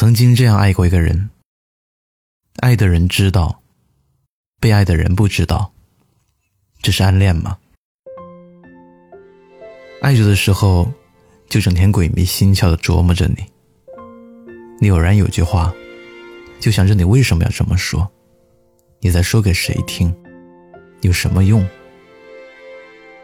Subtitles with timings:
[0.00, 1.28] 曾经这样爱过一个人，
[2.60, 3.60] 爱的人知道，
[4.58, 5.74] 被爱的人不知道，
[6.80, 7.58] 这是暗恋吗？
[10.00, 10.90] 爱着的时候，
[11.50, 13.44] 就整天鬼迷心窍的琢磨着你。
[14.80, 15.70] 你偶然有句话，
[16.58, 18.10] 就想着你为什么要这么说？
[19.00, 20.16] 你在说给谁听？
[21.02, 21.62] 有什么用？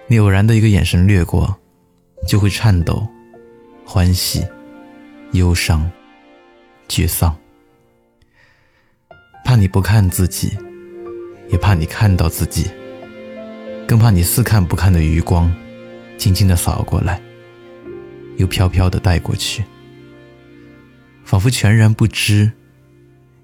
[0.08, 1.58] 你偶然的一个眼神掠过，
[2.28, 3.08] 就会颤抖、
[3.82, 4.46] 欢喜、
[5.32, 5.90] 忧伤、
[6.88, 7.36] 沮丧，
[9.44, 10.56] 怕你不看自己，
[11.50, 12.70] 也怕你看到自己，
[13.86, 15.52] 更怕你似看不看的余光。
[16.18, 17.20] 轻轻的扫过来，
[18.38, 19.62] 又飘飘的带过去，
[21.24, 22.50] 仿佛全然不知，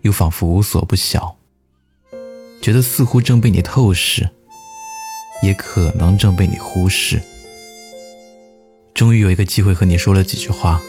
[0.00, 1.36] 又仿佛无所不晓，
[2.62, 4.30] 觉得似乎正被你透视，
[5.42, 7.20] 也可能正被你忽视。
[8.94, 10.80] 终于有一个机会和你说了几句话，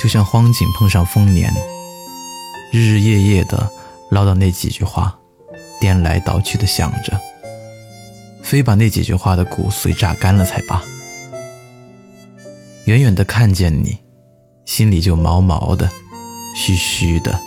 [0.00, 1.52] 就像荒井碰上丰年，
[2.72, 3.70] 日日夜夜的
[4.10, 5.16] 唠叨那几句话，
[5.80, 7.20] 颠来倒去的想着。
[8.42, 10.82] 非把那几句话的骨髓榨干了才罢。
[12.86, 13.96] 远远的看见你，
[14.64, 15.88] 心里就毛毛的、
[16.56, 17.38] 虚虚的、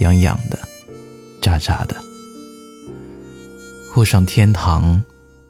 [0.00, 0.58] 痒痒的、
[1.40, 1.96] 扎扎的。
[3.94, 5.00] 或上天堂，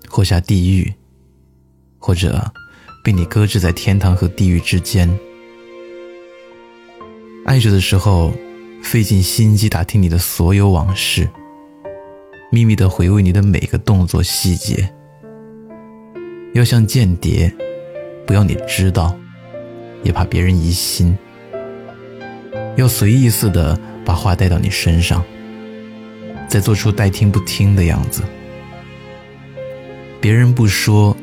[0.09, 0.95] 或下地狱，
[1.99, 2.53] 或者
[3.03, 5.09] 被你搁置在天堂和地狱之间。
[7.47, 8.35] 爱着的时候，
[8.83, 11.31] 费尽心机打听你的所有往事。
[12.51, 14.93] 秘密的回味你的每个动作细节，
[16.55, 17.55] 要像间谍，
[18.27, 19.17] 不要你知道，
[20.03, 21.17] 也怕别人疑心。
[22.77, 25.25] 要随意似的把话带到你身上，
[26.49, 28.25] 再做出待听不听的样子。
[30.21, 31.17] 别人不说，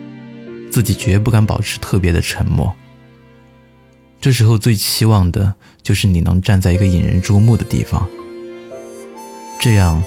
[0.71, 2.73] 自己绝不敢保持特别的沉默。
[4.23, 8.07] 这时候最期望的就是你能站在一个引人注目的地方，
[9.59, 10.01] 这样。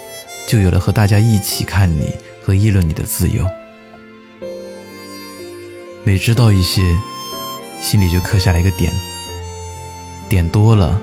[0.49, 3.45] 就有了和大家一起看你和议论你的自由。
[6.05, 6.81] 每知道一些，
[7.83, 8.93] 心里就刻下来一个点，
[10.29, 11.01] 点多了，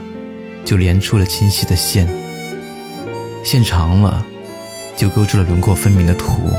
[0.64, 2.08] 就连出了清晰的线，
[3.44, 4.26] 线长了，
[4.96, 6.50] 就勾出了轮廓分明的图，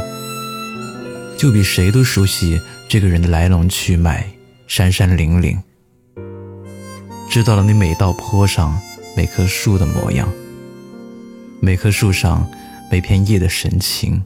[1.38, 4.26] 就比谁都熟悉这个人的来龙去脉，
[4.66, 5.58] 山山岭岭，
[7.34, 8.80] 知道了你每道坡上
[9.16, 10.32] 每棵树的模样，
[11.58, 12.48] 每棵树上。
[12.88, 14.22] 每片叶的神情，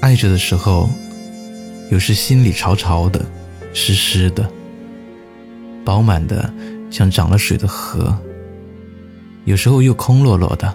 [0.00, 0.88] 爱着的时候，
[1.90, 3.26] 有时心里潮潮的、
[3.74, 4.48] 湿湿的、
[5.84, 6.48] 饱满的，
[6.92, 8.14] 像涨了水的河；
[9.46, 10.72] 有时候又空落落的，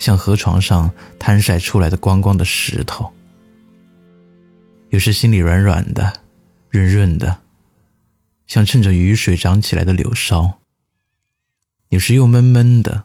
[0.00, 3.08] 像河床上摊晒出来的光光的石头。
[4.88, 6.12] 有时心里软软的、
[6.70, 7.38] 润润的，
[8.46, 10.58] 像趁着雨水长起来的柳梢；
[11.88, 13.04] 有时又闷闷的、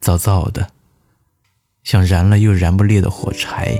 [0.00, 0.70] 燥燥的。
[1.84, 3.78] 像燃了又燃不烈的火柴，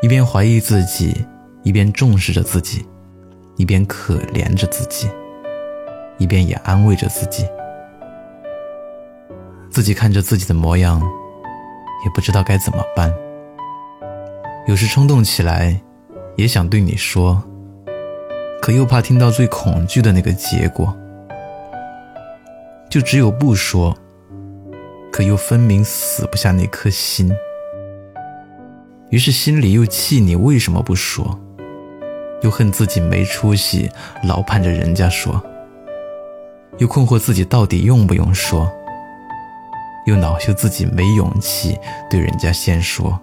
[0.00, 1.26] 一边怀疑自己，
[1.62, 2.86] 一边重视着自己，
[3.56, 5.10] 一边可怜着自己，
[6.16, 7.44] 一边也安慰着自己。
[9.68, 10.98] 自己看着自己的模样，
[12.04, 13.12] 也不知道该怎么办。
[14.66, 15.78] 有时冲动起来，
[16.34, 17.42] 也想对你说，
[18.60, 20.96] 可又怕听到最恐惧的那个结果，
[22.88, 23.96] 就只有不说。
[25.12, 27.34] 可又分明死不下那颗心，
[29.10, 31.36] 于是心里又气你为什么不说，
[32.42, 33.90] 又恨自己没出息，
[34.22, 35.42] 老盼着人家说，
[36.78, 38.72] 又困惑自己到底用不用说，
[40.06, 41.76] 又恼羞自己没勇气
[42.08, 43.18] 对人家先说，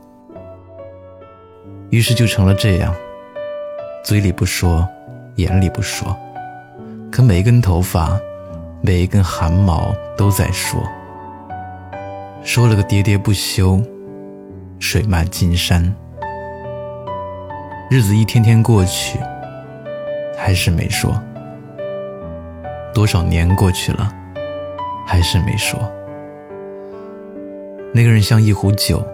[1.90, 2.94] 于是就成了这样，
[4.04, 4.86] 嘴里不说，
[5.38, 6.18] 眼里不说，
[7.12, 8.20] 可每一根头发，
[8.82, 10.82] 每一根汗毛都在说。
[12.44, 13.80] 说了个喋喋不休，
[14.80, 15.94] 水漫金山。
[17.92, 19.20] 日子一天天过去，
[20.36, 21.16] 还是没说。
[22.92, 24.12] 多少年过去了，
[25.06, 25.80] 还是没说。
[27.94, 29.06] 那个人像一壶酒，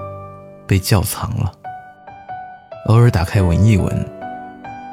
[0.65, 1.51] 被窖藏了。
[2.85, 4.05] 偶尔打开闻一闻，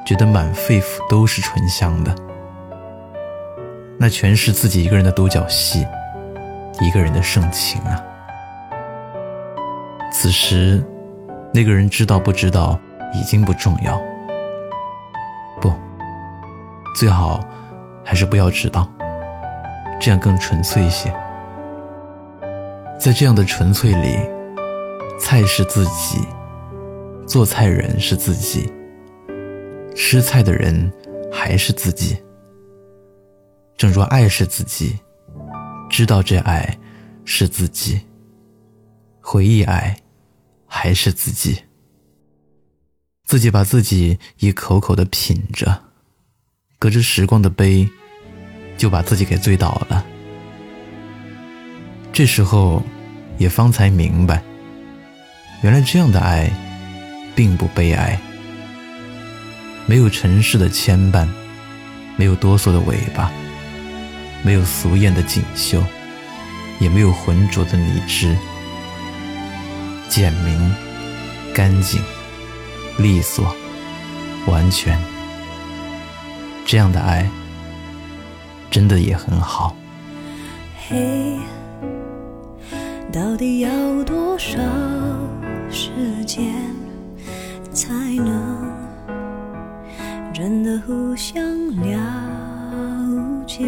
[0.04, 2.14] 觉得满肺腑都是醇香的。
[3.98, 5.86] 那全是自己一个人的独角戏，
[6.80, 8.02] 一个人的盛情啊。
[10.12, 10.82] 此时，
[11.52, 12.78] 那个人知道不知道
[13.14, 14.00] 已经不重要。
[15.60, 15.72] 不，
[16.98, 17.40] 最好
[18.04, 18.88] 还是不要知道，
[20.00, 21.14] 这样更纯粹一些。
[22.98, 24.18] 在这样的纯粹里，
[25.18, 26.26] 菜是自己，
[27.26, 28.72] 做菜人是自己，
[29.94, 30.92] 吃菜的人
[31.32, 32.16] 还是自己。
[33.76, 34.98] 正如爱是自己，
[35.88, 36.78] 知道这爱
[37.24, 38.00] 是自己，
[39.20, 39.96] 回忆爱
[40.66, 41.62] 还是自己，
[43.24, 45.82] 自己把自己一口口的品着，
[46.78, 47.88] 隔着时光的杯，
[48.76, 50.04] 就把自己给醉倒了。
[52.12, 52.82] 这时候，
[53.38, 54.42] 也方才明白，
[55.62, 56.50] 原来这样的爱，
[57.34, 58.20] 并不悲哀。
[59.90, 61.26] 没有尘世的牵绊，
[62.16, 63.28] 没有哆嗦的尾巴，
[64.40, 65.82] 没有俗艳的锦绣，
[66.78, 68.36] 也没有浑浊的理智，
[70.08, 70.72] 简明、
[71.52, 72.00] 干净、
[72.98, 73.52] 利索、
[74.46, 74.96] 完全。
[76.64, 77.28] 这样的爱，
[78.70, 79.76] 真的也很好。
[80.88, 81.36] 嘿。
[83.12, 84.56] 到底要多少
[85.68, 85.90] 时
[86.24, 86.54] 间
[90.90, 91.40] 互相
[91.82, 91.94] 了
[93.46, 93.64] 解？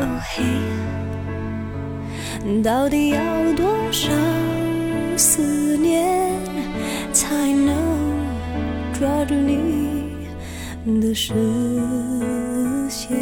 [0.30, 0.42] 嘿，
[2.62, 3.20] 到底要
[3.52, 4.10] 多少
[5.14, 6.32] 思念
[7.12, 7.76] 才能
[8.98, 10.26] 抓住你
[11.02, 11.34] 的视
[12.88, 13.14] 线？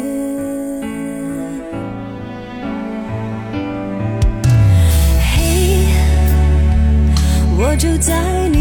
[7.57, 8.52] 我就在。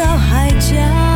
[0.00, 1.09] 到海角。